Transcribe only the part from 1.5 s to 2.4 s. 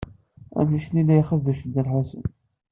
Dda Lḥusin.